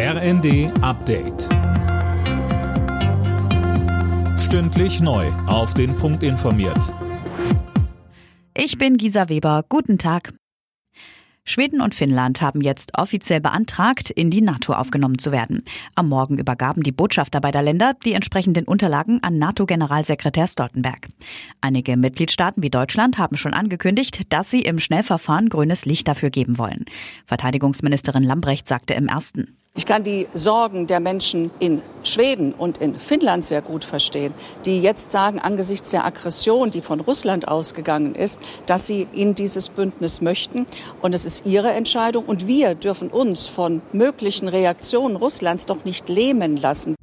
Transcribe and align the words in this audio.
RND 0.00 0.70
Update. 0.80 1.48
Stündlich 4.38 5.00
neu. 5.00 5.26
Auf 5.48 5.74
den 5.74 5.96
Punkt 5.96 6.22
informiert. 6.22 6.94
Ich 8.56 8.78
bin 8.78 8.96
Gisa 8.96 9.28
Weber. 9.28 9.64
Guten 9.68 9.98
Tag. 9.98 10.32
Schweden 11.44 11.80
und 11.80 11.96
Finnland 11.96 12.40
haben 12.42 12.60
jetzt 12.60 12.96
offiziell 12.96 13.40
beantragt, 13.40 14.10
in 14.10 14.30
die 14.30 14.40
NATO 14.40 14.72
aufgenommen 14.74 15.18
zu 15.18 15.32
werden. 15.32 15.64
Am 15.96 16.08
Morgen 16.08 16.38
übergaben 16.38 16.84
die 16.84 16.92
Botschafter 16.92 17.40
beider 17.40 17.62
Länder 17.62 17.94
die 18.04 18.12
entsprechenden 18.12 18.66
Unterlagen 18.66 19.20
an 19.24 19.38
NATO-Generalsekretär 19.38 20.46
Stoltenberg. 20.46 21.08
Einige 21.60 21.96
Mitgliedstaaten 21.96 22.62
wie 22.62 22.70
Deutschland 22.70 23.18
haben 23.18 23.36
schon 23.36 23.52
angekündigt, 23.52 24.32
dass 24.32 24.48
sie 24.48 24.62
im 24.62 24.78
Schnellverfahren 24.78 25.48
grünes 25.48 25.86
Licht 25.86 26.06
dafür 26.06 26.30
geben 26.30 26.56
wollen. 26.56 26.84
Verteidigungsministerin 27.26 28.22
Lambrecht 28.22 28.68
sagte 28.68 28.94
im 28.94 29.08
ersten. 29.08 29.56
Ich 29.74 29.86
kann 29.86 30.02
die 30.02 30.26
Sorgen 30.34 30.88
der 30.88 30.98
Menschen 30.98 31.52
in 31.60 31.82
Schweden 32.02 32.52
und 32.52 32.78
in 32.78 32.98
Finnland 32.98 33.44
sehr 33.44 33.62
gut 33.62 33.84
verstehen, 33.84 34.34
die 34.64 34.82
jetzt 34.82 35.12
sagen, 35.12 35.38
angesichts 35.38 35.90
der 35.90 36.04
Aggression, 36.04 36.72
die 36.72 36.82
von 36.82 36.98
Russland 36.98 37.46
ausgegangen 37.46 38.16
ist, 38.16 38.40
dass 38.66 38.88
sie 38.88 39.06
in 39.12 39.36
dieses 39.36 39.68
Bündnis 39.68 40.20
möchten. 40.20 40.66
Und 41.00 41.14
es 41.14 41.24
ist 41.24 41.46
ihre 41.46 41.70
Entscheidung. 41.70 42.24
Und 42.24 42.48
wir 42.48 42.74
dürfen 42.74 43.08
uns 43.08 43.46
von 43.46 43.80
möglichen 43.92 44.48
Reaktionen 44.48 45.14
Russlands 45.14 45.66
doch 45.66 45.84
nicht 45.84 46.08
lähmen 46.08 46.56
lassen. 46.56 46.97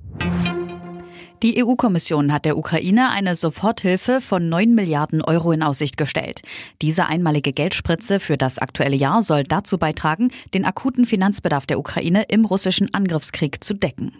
Die 1.45 1.63
EU-Kommission 1.63 2.34
hat 2.34 2.44
der 2.45 2.58
Ukraine 2.58 3.12
eine 3.12 3.35
Soforthilfe 3.35 4.20
von 4.20 4.49
9 4.49 4.73
Milliarden 4.73 5.22
Euro 5.22 5.52
in 5.52 5.62
Aussicht 5.62 5.95
gestellt. 5.95 6.41
Diese 6.81 7.05
einmalige 7.05 7.54
Geldspritze 7.54 8.20
für 8.20 8.35
das 8.35 8.58
aktuelle 8.58 8.95
Jahr 8.95 9.21
soll 9.21 9.44
dazu 9.44 9.77
beitragen, 9.77 10.31
den 10.55 10.66
akuten 10.66 11.05
Finanzbedarf 11.05 11.68
der 11.68 11.77
Ukraine 11.77 12.23
im 12.30 12.45
russischen 12.45 12.91
Angriffskrieg 12.95 13.63
zu 13.63 13.76
decken. 13.76 14.13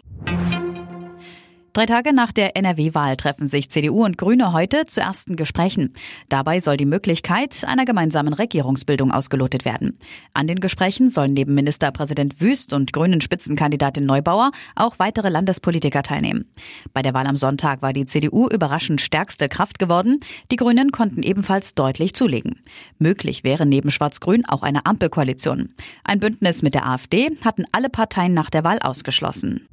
Drei 1.76 1.84
Tage 1.84 2.14
nach 2.14 2.32
der 2.32 2.56
NRW-Wahl 2.56 3.18
treffen 3.18 3.46
sich 3.46 3.70
CDU 3.70 4.02
und 4.02 4.16
Grüne 4.16 4.54
heute 4.54 4.86
zu 4.86 5.02
ersten 5.02 5.36
Gesprächen. 5.36 5.92
Dabei 6.30 6.58
soll 6.58 6.78
die 6.78 6.86
Möglichkeit 6.86 7.66
einer 7.66 7.84
gemeinsamen 7.84 8.32
Regierungsbildung 8.32 9.12
ausgelotet 9.12 9.66
werden. 9.66 9.98
An 10.32 10.46
den 10.46 10.60
Gesprächen 10.60 11.10
sollen 11.10 11.34
neben 11.34 11.52
Ministerpräsident 11.52 12.40
Wüst 12.40 12.72
und 12.72 12.94
Grünen 12.94 13.20
Spitzenkandidatin 13.20 14.06
Neubauer 14.06 14.52
auch 14.74 14.98
weitere 14.98 15.28
Landespolitiker 15.28 16.02
teilnehmen. 16.02 16.50
Bei 16.94 17.02
der 17.02 17.12
Wahl 17.12 17.26
am 17.26 17.36
Sonntag 17.36 17.82
war 17.82 17.92
die 17.92 18.06
CDU 18.06 18.48
überraschend 18.48 19.02
stärkste 19.02 19.50
Kraft 19.50 19.78
geworden. 19.78 20.20
Die 20.50 20.56
Grünen 20.56 20.92
konnten 20.92 21.22
ebenfalls 21.22 21.74
deutlich 21.74 22.14
zulegen. 22.14 22.62
Möglich 22.98 23.44
wäre 23.44 23.66
neben 23.66 23.90
Schwarz-Grün 23.90 24.46
auch 24.46 24.62
eine 24.62 24.86
Ampelkoalition. 24.86 25.74
Ein 26.04 26.20
Bündnis 26.20 26.62
mit 26.62 26.72
der 26.72 26.88
AfD 26.88 27.36
hatten 27.44 27.66
alle 27.72 27.90
Parteien 27.90 28.32
nach 28.32 28.48
der 28.48 28.64
Wahl 28.64 28.78
ausgeschlossen. 28.78 29.68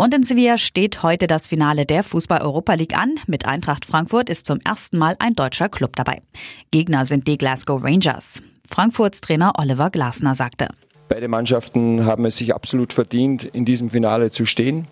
Und 0.00 0.14
in 0.14 0.22
Sevilla 0.22 0.56
steht 0.56 1.02
heute 1.02 1.26
das 1.26 1.46
Finale 1.46 1.84
der 1.84 2.02
Fußball-Europa 2.02 2.72
League 2.72 2.98
an. 2.98 3.16
Mit 3.26 3.44
Eintracht 3.44 3.84
Frankfurt 3.84 4.30
ist 4.30 4.46
zum 4.46 4.58
ersten 4.64 4.96
Mal 4.96 5.14
ein 5.18 5.34
deutscher 5.34 5.68
Club 5.68 5.94
dabei. 5.94 6.22
Gegner 6.70 7.04
sind 7.04 7.28
die 7.28 7.36
Glasgow 7.36 7.84
Rangers. 7.84 8.42
Frankfurts 8.66 9.20
Trainer 9.20 9.52
Oliver 9.58 9.90
Glasner 9.90 10.34
sagte. 10.34 10.68
Beide 11.10 11.28
Mannschaften 11.28 12.06
haben 12.06 12.24
es 12.24 12.38
sich 12.38 12.54
absolut 12.54 12.94
verdient, 12.94 13.44
in 13.44 13.66
diesem 13.66 13.90
Finale 13.90 14.30
zu 14.30 14.46
stehen. 14.46 14.86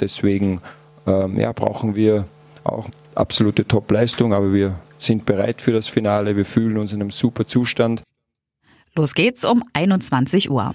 Deswegen 0.00 0.60
ähm, 1.06 1.40
ja, 1.40 1.52
brauchen 1.52 1.96
wir 1.96 2.26
auch 2.62 2.90
absolute 3.14 3.66
Top-Leistung, 3.66 4.34
aber 4.34 4.52
wir 4.52 4.78
sind 4.98 5.24
bereit 5.24 5.62
für 5.62 5.72
das 5.72 5.88
Finale. 5.88 6.36
Wir 6.36 6.44
fühlen 6.44 6.76
uns 6.76 6.92
in 6.92 7.00
einem 7.00 7.10
super 7.10 7.46
Zustand. 7.46 8.02
Los 8.94 9.14
geht's 9.14 9.46
um 9.46 9.64
21 9.72 10.50
Uhr. 10.50 10.74